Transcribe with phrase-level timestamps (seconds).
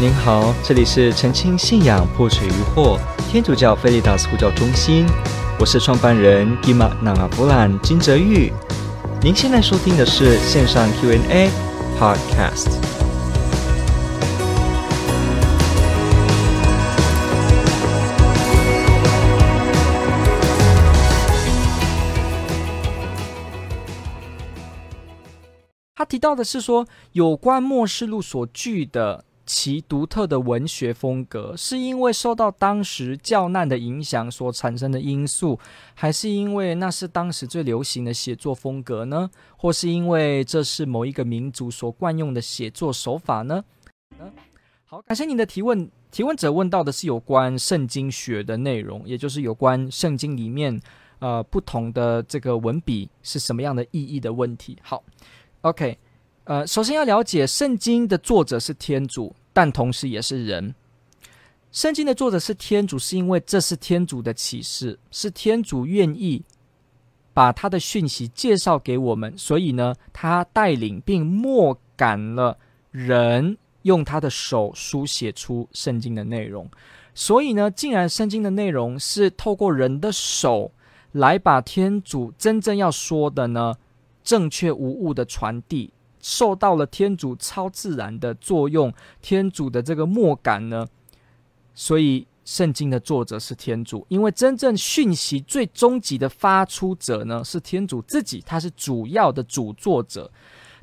[0.00, 5.04] 您好，这里是澄清信仰破除疑惑天主教菲利达斯呼叫中心，
[5.58, 8.52] 我是创办人吉玛纳阿布兰金泽玉。
[9.20, 11.50] 您现在收听的是线上 Q&A
[11.98, 12.78] Podcast。
[25.96, 35.58] 他提到的是说，有关《末世录》所具的其独特的文学风格，是因为受到当时教难的影响所产生的因素，
[35.94, 39.30] 还是因为那是当时最流行的写作风格呢？
[39.56, 43.64] 或是因为这是某一个民族所惯用的写作手法呢？
[44.84, 45.90] 好，感谢您的提问。
[46.10, 50.78] 提问者问到的是有关圣经学的内容，也就是有关圣经里面
[51.20, 54.76] 呃不同的这个文笔是什么样的意义的问题。
[54.82, 55.02] 好。
[55.62, 55.98] OK，
[56.48, 60.74] 呃，首先要了解圣经的作者是天主，但同时也是人。
[61.70, 66.42] 圣经的作者是天主，是因为这是天主的启示，是天主愿意
[67.34, 72.56] 把他的讯息介绍给我们，所以呢，他带领并默感了
[72.90, 76.66] 人用他的手书写出圣经的内容。
[77.14, 80.72] 所以呢，既然圣经的内容是透过人的手
[81.12, 83.74] 来把天主真正要说的呢，
[84.24, 90.86] 正确无误的传递，受到了天主超自然的作用，天主的这个默感呢，
[91.74, 100.30] 所以圣经的作者是天主，因为真正讯息最终极的发出者呢是天主自己，他是主要的主作者。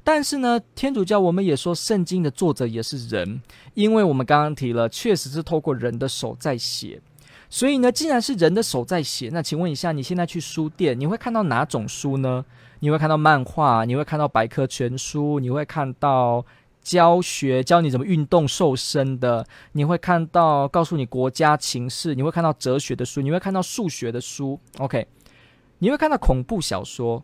[0.04, 3.42] 但是呢，天主教我们也说圣经的作者也是人，
[3.74, 7.02] 因为我们刚刚提了，确实是透过人的手在写，
[7.50, 12.46] 所以呢，既然是人的手在写，那请问一下，你现在去书店，你会看到哪种书呢？
[12.80, 16.46] 你会看到漫画，你会看到百科全书，你会看到
[16.82, 25.08] 教学教你怎么运动瘦身的，你会看到告诉你国家情势，你会看到哲学的书，你会看到数学的书，OK，
[25.80, 27.24] 你会看到恐怖小说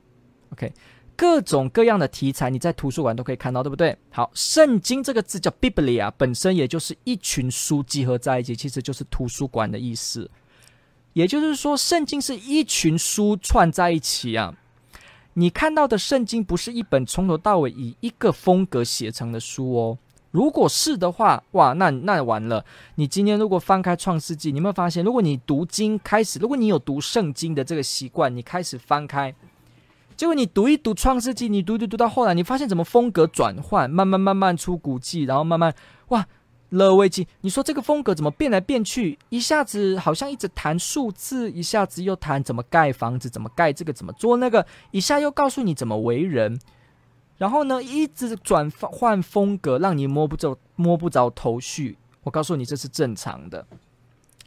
[0.54, 0.74] ，OK，
[1.16, 3.96] 各种各样的题材你在图书馆都可以看到，对不对？
[4.10, 10.32] 好，圣经这个字叫 Biblia，本身也就是一群书集合在一起，其实就是图书馆的意思。
[11.14, 14.56] 也就是说，圣经是一群书串在一起啊。
[15.34, 19.98] 你看到的圣经不是一本从头到尾以一个风格写成的书哦。
[20.32, 22.64] 如果是的话，哇，那那完了。
[22.96, 29.34] 你今天如果翻开创世纪，你有没有发现，如果你读经开始，如果你有读圣经的这个习惯，你开始翻开，
[30.16, 35.74] 结果你读一读创世纪，你读读读到后来，你发现怎么风格转换，慢慢慢慢出古迹，然后慢慢
[36.10, 36.26] 哇。
[36.72, 39.20] 了危机，你说这个风格怎么变来变去？
[39.28, 46.58] 一下子好像一直谈数字，一下子又谈怎么盖房子，怎么盖这个，怎么做那个，一下又告诉你怎么为人，
[47.38, 51.98] 然后呢，一直转换风格，让你摸不着摸不着头绪。
[52.24, 53.68] 我告诉你，这是正常的，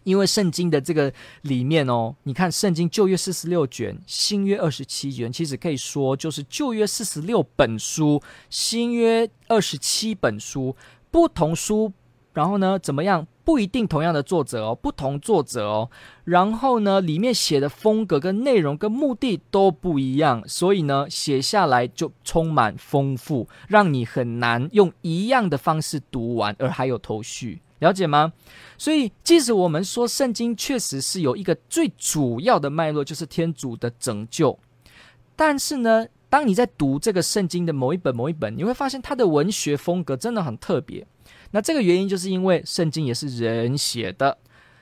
[0.05, 1.13] 因为圣经的这个
[1.43, 10.75] 里面哦，你看圣经旧约四十六卷，新约二十七卷，其实可以说就是旧约四十六本书，新约二十七本书，
[11.11, 11.93] 不同书。
[12.35, 13.27] 然后呢，怎么样？
[13.45, 15.91] 不一定同样的作者哦，不同作者哦。
[16.25, 28.33] 然后呢，里面写的风格跟内容跟目的都不一样，所以呢，写下来就充满丰富，让你很难用一样的方式读完，而还有头绪，了解吗？
[28.79, 34.59] 所以，即使我们说圣经确实是有一个最主要的脉络，就是天主的拯救，
[35.37, 41.07] 但是呢，当你在读这个圣经的某一本某一本，你会发现它的文学风格真的很特别。
[41.55, 44.39] 那这个原因就是因为圣经也是人写的，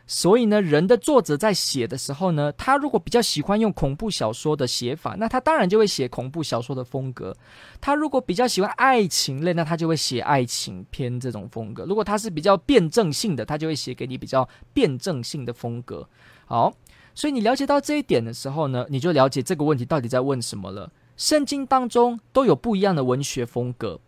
[0.06, 7.34] 所以呢，人的作者在写的时候呢，他如果比较喜欢用恐怖小说的写法，那他当然就会写恐怖小说的风格；
[7.78, 16.08] 他如果比较喜欢爱情类，那他就会写爱情片这种风格；如果他是比较辩证性的，他就会写给你比较辩证性的风格。
[16.46, 16.72] 好，
[17.14, 20.90] 所以你了解到这一点的时候呢，你就了解这个问题到底在问什么了。
[21.18, 24.00] 圣经当中都有不一样的文学风格。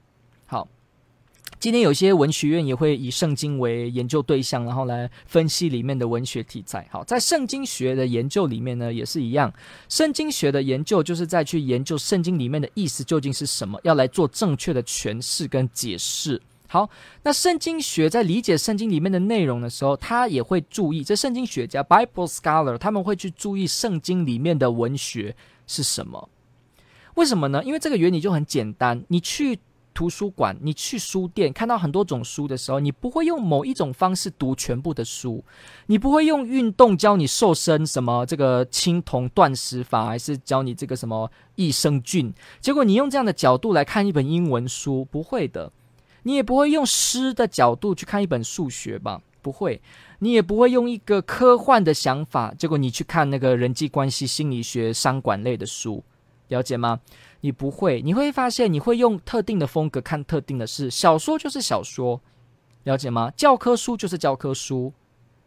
[0.46, 0.66] 好。
[1.64, 6.86] 今天有些文学院也会以圣经为研究对象，然后来分析里面的文学题材。
[6.90, 9.50] 好，在圣经学的研究里面呢，也是一样。
[9.88, 16.38] 圣经学的研究就是在去研究圣经里面的意思究竟是什么，要来做正确的诠释跟解释。
[16.68, 16.90] 好，
[17.22, 25.34] 那圣经学在理解圣经里面的内容的时候，他也会注意，这圣经学家 Bible scholar 他们会去注意圣经里面的文学
[25.66, 26.28] 是什么。
[27.14, 27.64] 为什么呢？
[27.64, 29.58] 因为这个原理就很简单，你去。
[29.94, 35.42] 图书馆，你去书店看到很多种书的时候，你不会用某一种方式读全部的书，
[35.86, 45.70] 你不会用运动教你瘦身，什么这个青铜断食法，还是教你这个什么益生菌，结果你用这样的角度来看一本英文书，不会的。
[46.24, 49.20] 你也不会用诗的角度去看一本数学吧？
[49.42, 49.82] 不会，
[50.20, 56.02] 你也不会用一个科幻的想法，结果你去看那个人际关系心理学、商管类的书，
[56.48, 56.98] 了解吗？
[57.44, 60.90] 你不会，你会发现你会用特定的风格看特定的事。
[60.90, 62.18] 小说就是小说，
[62.84, 63.30] 了解吗？
[63.36, 64.94] 教科书就是教科书，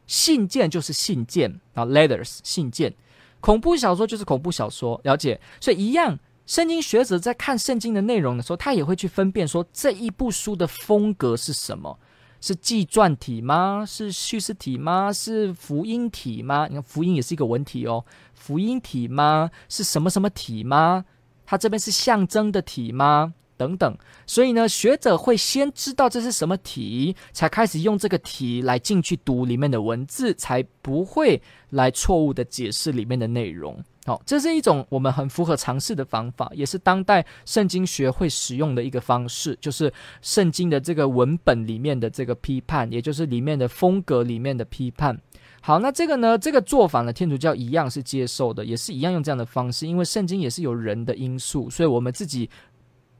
[0.05, 2.93] 信件就是信件啊，letters 信件。
[3.39, 5.41] 恐怖小说就是恐怖小说，了解？
[5.59, 11.97] 所以一样，圣经学者在看圣经的内容的时候，他也会去分辨说这一部书的风格是什么？
[12.39, 13.83] 是纪传体吗？
[13.87, 15.11] 是叙事体吗？
[15.11, 16.67] 是福音体吗？
[16.69, 18.05] 你看福音也是一个文体哦，
[18.35, 19.49] 福音体吗？
[19.67, 21.03] 是什么什么体吗？
[21.47, 23.33] 它这边是象征的体吗？
[23.57, 23.97] 等等，
[24.27, 31.41] 所以呢，学者会先知道这是什么体，才开始用这个体来进去读里面的文字，才不会
[31.71, 33.83] 来错误的解释里面的内容。
[34.05, 39.91] 好，这是一种我们很符合常识的方法，也是当代圣经学会使用的一个方式，就是
[40.21, 45.19] 圣经的这个文本里面的这个批判，也就是里面的风格里面的批判。
[45.67, 46.37] 好，那这个呢？
[46.37, 52.49] 这个做法呢，天主教一样是接受的，也是一样用这样的方式，因为圣经也是有人的因素，所以我们自己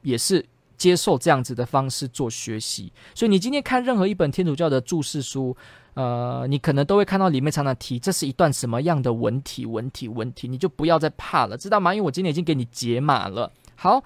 [0.00, 0.42] 也是
[0.74, 2.90] 接受这样子的方式做学习。
[3.14, 5.54] 所以你今天看任何一本天主教的注释书，
[5.92, 11.94] 呃，你可能都会看到里面常常提这是一段什么样的文体，文体，文体，你就不要再怕了，知道吗？
[11.94, 13.52] 因为我今天已经给你解码了。
[13.76, 14.02] 好，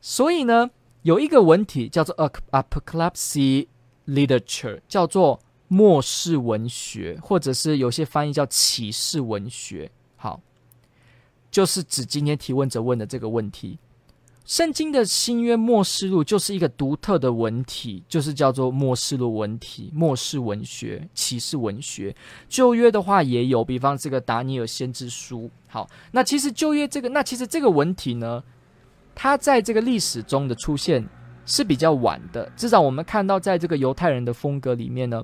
[0.00, 0.70] 所以呢，
[1.02, 2.14] 有一个文体叫做
[2.52, 3.66] Apocalypse
[4.06, 5.40] Literature，叫做。
[5.68, 10.40] 末世文学，或者是有些翻译叫启示文学，好，
[11.50, 13.78] 就是指今天提问者问的这个问题。
[14.46, 22.16] 圣经的新约末世录就是一个独特的文体，就是叫做末世录文体、末世文学、启示文学。
[22.48, 25.50] 旧约的话也有，比方这个达尼尔先知书。
[25.66, 28.42] 好，那其实旧约这个，那其实这个文体呢，
[29.14, 31.06] 它在这个历史中的出现
[31.44, 35.22] 是比较晚的，至少我们看到在这个犹太人的风格里面呢。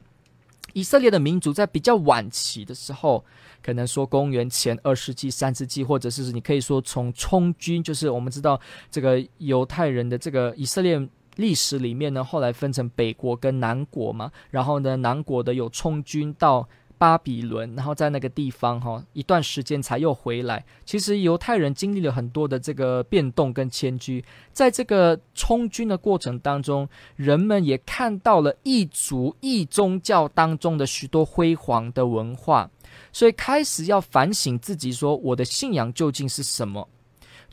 [0.74, 3.24] 以色列的民族在比较晚期的时候，
[3.62, 8.60] 可能说公元前二世纪、三世纪，或者是你可以说从充军，就是我们知道
[8.90, 11.00] 这个犹太人的这个以色列
[11.36, 16.68] 历史里面呢，后来分成北国跟南国嘛，然后呢，南国的有充军到。
[17.04, 20.64] 巴比伦，然后在那个地方哈，一段时间才又回来。
[20.86, 24.24] 其实犹太人经历了很多的这个变动跟迁居，
[24.54, 32.70] 在这个充军的过程当中，人们也看到了异族异宗教当中的许多辉煌的文化，
[33.12, 36.88] 所以开始要反省自己，说我的信仰究竟是什么。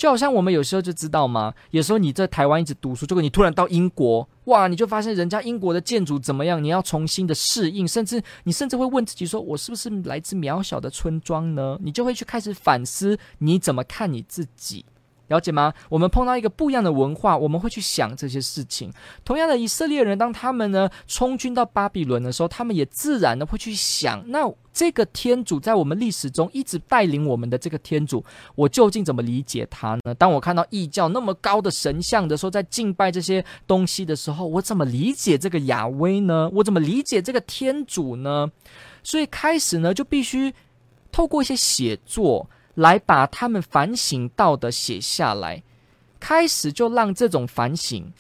[0.02, 1.54] 就好像我们有时候就知道嘛？
[1.70, 6.64] 有时候你在台湾一直读书，结果你突然到英国，哇，你就发现人家英国的建筑怎么样？
[6.64, 11.78] 你要重新的适应，甚至你甚至会问自己说：我是不是来自渺小的村庄呢？
[11.84, 14.84] 你就会去开始反思，你怎么看你自己。
[15.32, 15.74] 了解吗？
[15.88, 18.92] 我们碰到一个不一样的文化，我们会去想这些事情。
[19.24, 28.24] 同样的，以色列人当他们呢充军到巴比伦的时候，他们也自然的会去想：那这个天主在我们历史中一直带领我们的这个天主，
[28.56, 30.14] 我究竟怎么理解他呢？
[30.16, 36.50] 当我看到异教那么高的神像的时候，在敬拜这些东西的时候，我怎么理解这个亚威呢？
[36.56, 38.52] 我怎么理解这个天主呢？
[39.02, 40.54] 所以开始呢，就必须
[41.12, 42.50] 透过一些写作。
[42.76, 45.62] 来把他们反省到的写下来，
[46.20, 48.14] 开始就让这种反省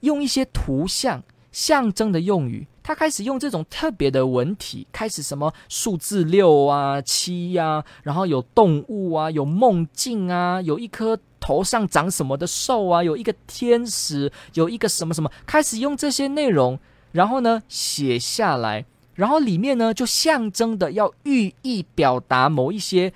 [0.00, 16.78] 用一些图像、象征的用语，他开始用这种特别的文体，开始什么数字六啊、七呀、然后有动物啊、有梦境啊、有一颗头上长什么的兽啊、有一个天使、有一个什么什么，开始用这些内容，
[17.12, 23.12] 然后呢写下来，然后里面呢就象征的要寓意表达某一些。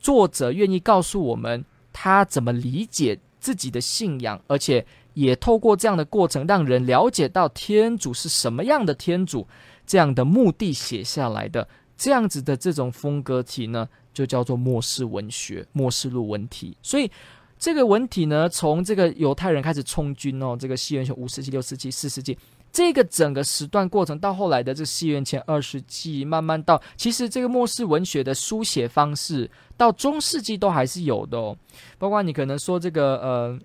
[0.00, 9.46] 作者愿意告诉我们他怎么理解自己的信仰，而且也透过这样的过程，让人了解到天主是什么样的天主，
[9.86, 16.76] 这样的目的写下来的这样子的这种风格体呢，就叫做末世文学、末世录文体。
[16.82, 17.10] 所以
[17.58, 22.38] 这个文体呢，从这个犹太人开始充军哦，这个西元前五世纪、六世纪、四世纪。
[22.70, 31.56] 这个整个时段过程到后来的这西元前二世纪，慢慢到其实这个末世文学的书写方式到中世纪都还是有的哦。
[31.98, 33.58] 包括你可能说这个呃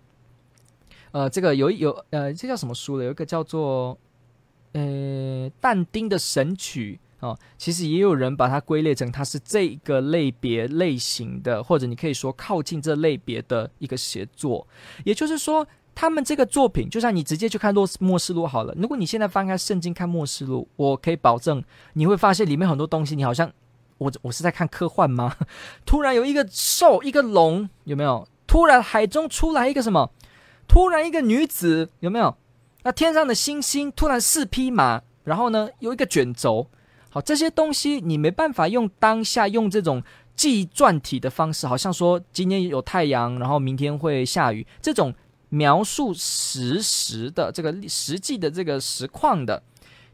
[1.11, 3.03] 呃，这个有有呃，这叫什么书了？
[3.03, 3.97] 有一个叫做
[4.71, 14.65] 呃但丁的神曲哦，其实也有人把它归类成它是这个类别类型的，或者你可以说靠近这类别的一个写作，
[15.03, 15.67] 也就是说。
[15.95, 18.73] 他们这个作品，就像你直接去看《洛默示录》好了。
[18.77, 23.51] 如果你现在翻开圣经看《默示录》，我可以保证你会发现里面很多东西，你好像
[23.97, 25.35] 我我是在看科幻吗？
[25.85, 28.27] 突然有一个兽，一个龙，有没有？
[28.47, 30.09] 突然海中出来一个什么？
[30.67, 32.35] 突然一个女子，有没有？
[32.83, 36.67] 那天上的星星突然四匹马，然后呢有一个卷轴。
[37.09, 40.03] 好，这些东西你没办法用当下用这种
[40.35, 45.13] 计算体的方式，好像说今天有太阳，然后明天会下雨，这种
[45.53, 49.61] 描述实时的这个实际的这个实况的，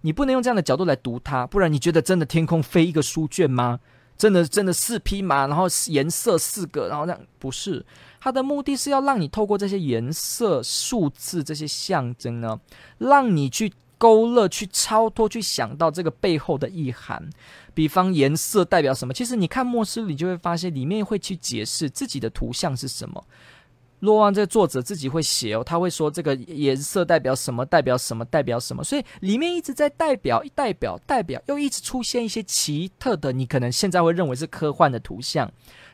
[0.01, 3.79] 你不能用这样的角度来读它，不然你觉得真的天空飞一个书卷吗？
[4.17, 7.85] 真的真的四匹马，然后颜色四个，然后那不是，
[8.19, 12.59] 它的目的是要让你透过这些颜色、数字这些象征呢，
[12.97, 13.71] 让你去。
[13.99, 17.29] 勾勒，去超脱，去想到这个背后的意涵。
[17.73, 19.13] 比方颜色代表什么？
[19.13, 23.21] 其实你看莫斯里，就会发现里面会去解释自己的图像是什么。
[23.99, 28.83] 若望这个作者自己会写哦，他会说这个颜色代表什么，代表什么，代表什么。
[28.83, 35.51] 所以里面一直在代表，代表，代表，又一直出现一些奇特的，你可能现在会认为是科幻的图像。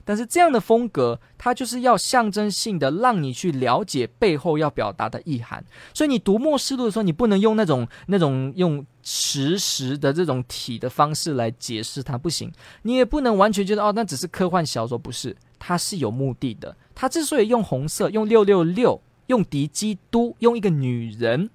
[0.07, 5.65] 但是这样的风格，它就是要象征性的让你去了解背后要表达的意涵。
[5.95, 12.51] 所以你读默示录的时候，你不能用那种那种用实时的这种体的方式来解释它，不行。
[12.83, 16.77] 你也不能完全觉得哦，那只是科幻小说，不是，它是有目的的。
[16.95, 21.49] 他之所以用红色，用六六六，用敌基督，用一个女人，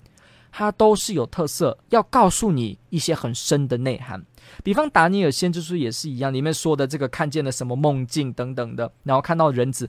[0.52, 4.24] 他都是有特色，要告诉你一些很深的内涵。
[4.62, 9.88] 比方达尼尔先知书也是一样，里面说的这个看见了什么梦境等等的，然后看到人子，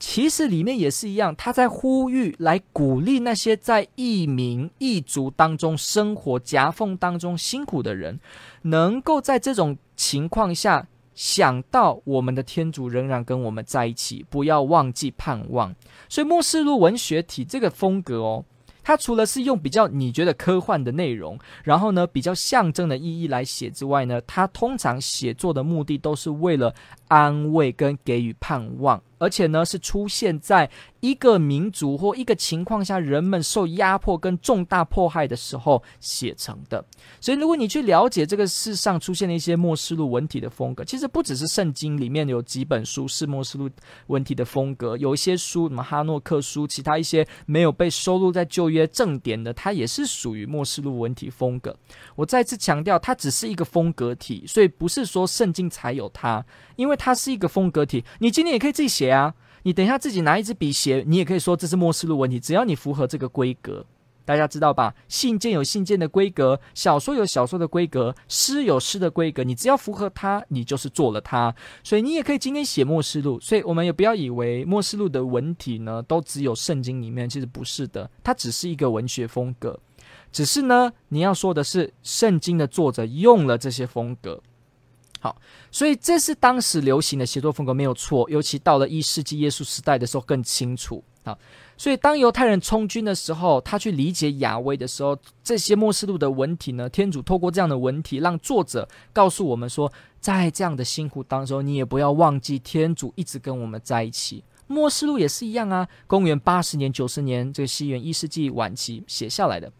[0.00, 8.18] 其实里面也是一样，他在呼吁来鼓励那些在异民异族当中生活夹缝当中辛苦的人，
[8.62, 15.74] 能够在这种情况下想到我们的天主仍然跟我们在一起，不要忘记盼望。
[16.08, 18.44] 所以默示录文学体这个风格哦。
[18.84, 26.74] 它除了是用比较你觉得科幻的内容，然后呢，比较象征的意义来写之外呢，它通常写作的目的都是为了
[27.06, 29.00] 安慰跟给予盼望。
[29.22, 36.84] 而且呢，是出现在一个民族或一个情况下，人们受压迫跟重大迫害的时候写成的。
[37.20, 43.70] 所以，如果你去了解这个世上出现的一些默示录文体的风格，其实不只是圣经里面有几本书是默示录
[44.08, 51.76] 文体的风格，有一些书，什么哈诺克书，其他一些没有被收录在旧约正典的，它也是属于默示录文体风格。
[52.16, 58.04] 我再次强调，它只是一个风格体，所以不是说圣经才有它，因为它是一个风格体。
[58.18, 63.84] 你今天也可以自己写啊，你等一下自己拿一支笔写，你也可以说这是默示录文体，只要你符合这个规格，
[64.24, 64.94] 大家知道吧？
[65.08, 71.54] 信件有信件的规格，小说有小说的规格，诗有诗的规格，你只要符合它，你就是做了它。
[71.84, 79.78] 所以你也可以今天写默示录，所以我们也不要以为默示录的文体呢都只有圣经里面，其实不是的，它只是一个文学风格。
[80.30, 84.40] 只是呢，你要说的是，圣经的作者用了这些风格，
[85.22, 91.38] 好，所以这是当时流行的写作风格没有错，尤其到了一世纪耶稣时代的时候更清楚啊。
[91.76, 104.42] 所以当犹太人充军的时候，他去理解亚威的时候，这些默示录的文体呢，天主透过这样的文体，让作者告诉我们说，在这样的辛苦当中，你也不要忘记天主一直跟我们在一起。
[104.66, 109.70] 默示录也是一样啊，公元八十年、九十年，这个西元一世纪晚期写下来的。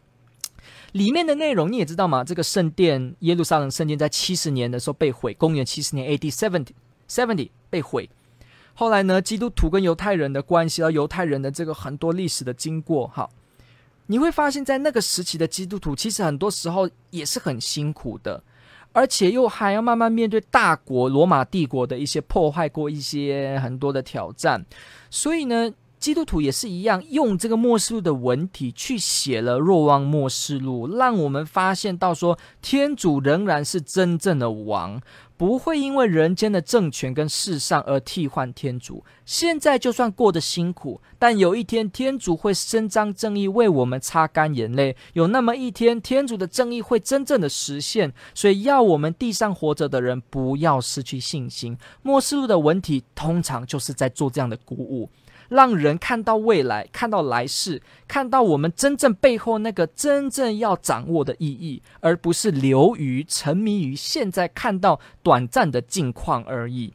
[0.93, 2.23] 里面的内容你也知道吗？
[2.23, 6.31] 这个圣殿，耶路撒冷圣殿在七十年的时候被毁，公元七十年 A.D.
[6.31, 6.73] seventy
[7.09, 8.09] seventy 被毁。
[8.75, 13.29] 后来呢，基督徒跟犹太人的关系，到犹太人的这个很多历史的经过，哈，
[14.07, 18.43] 你会发现在那个时期的基督徒，其实很多时候也是很辛苦的，
[18.93, 24.65] 而且又还要慢慢面对大国罗马帝国的一些破坏，过一些很多的挑战，
[25.11, 25.73] 所以呢。
[26.03, 35.01] 基督徒也是一样，用这个末世录的文体去写了《若望默示录》，让我们发现到说，天主仍然是真正的王。
[35.37, 39.05] 不会因为人间的政权跟世上而替换天主。
[39.25, 44.97] 现在就算过得辛苦，但有一天天主会伸张正义，为我们擦干眼泪。
[45.15, 48.13] 有那么一天，天主的正义会真正的实现。
[48.35, 51.77] 所以，要我们地上活着的人不要失去信心。
[52.03, 55.09] 末世录的文体通常就是在做这样的鼓舞。
[55.53, 66.93] 让人看到未来，看到来世，看到我们真正背后那个真正要掌握的意义，而不是流于沉迷于现在看到短暂的境况而已。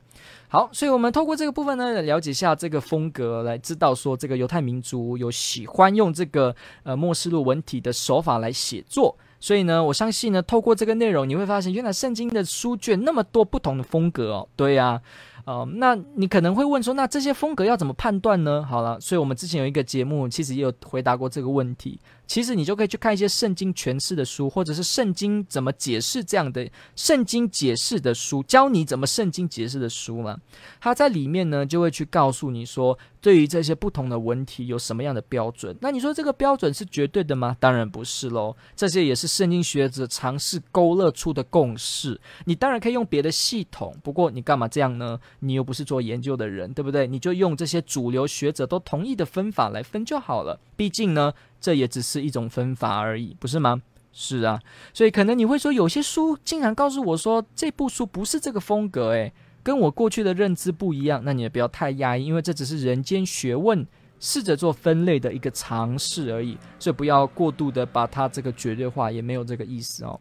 [0.49, 9.15] 好，所以我们透过这个部分呢，了解一下这个风格，来知道说这个犹太民族有喜欢用这个呃默示录文体的手法来写作。
[9.39, 14.49] 所以呢，我相信呢，透过这个内容，你会发现原来圣经的书卷那么多不同的风格哦。
[14.55, 15.01] 对呀、啊。
[15.47, 18.65] 哦，那你可能会问说，那这些风格要怎么判断呢？
[18.69, 21.97] 好了，所以我们之前有一个节目，其实也有回答过这个问题。
[22.27, 30.37] 其实你就可以去看一些圣经诠释的书，或者是圣经怎么解释这样的圣经解释的书，教你怎么圣经解释的书嘛。
[30.81, 35.75] 它在里面呢，就会去告诉你说，对于这些不同的文体有什么样的标准。
[35.79, 37.55] 那你说这个标准是绝对的吗？
[37.59, 38.55] 当然不是喽。
[38.75, 42.19] 这些也是圣经学者尝试勾勒出的共识。
[42.43, 45.17] 你当然可以用别的系统，不过你干嘛这样呢？
[45.39, 47.07] 你又不是做研究的人，对不对？
[47.07, 50.59] 你就用这些主流学者都同意的分法来分就好了。
[50.75, 51.33] 毕竟呢。
[51.59, 53.81] 这也只是一种分法而已，不是吗？
[54.19, 54.59] 是啊，
[54.93, 61.21] 所以可能你会说，有些书竟然告诉我说这部书不是这个风格，诶，跟我过去的认知不一样。
[61.23, 63.85] 那你也不要太压抑，因为这只是人间学问，
[64.19, 70.19] 试着做分类的一个尝试而已，所以不要过度的把它这个绝对化，也没有这个意思哦。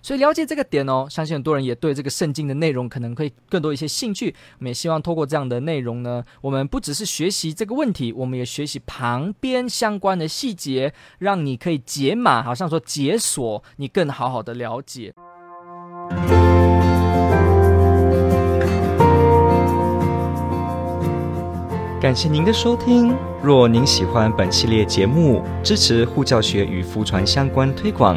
[0.00, 4.34] 所以了解这个点哦，相信很多人也对这个圣经的内容可能会更多一些兴趣。
[4.58, 15.12] 我们也希望透过这样的内容呢，我们不只是学习这个问题，我们也学习旁边相关的细节，让你可以解码，好像说解锁，你更好好的了解。
[22.00, 23.12] 感谢您的收听。
[23.42, 28.16] 若您喜欢本系列节目，支持护教学与福传相关推广。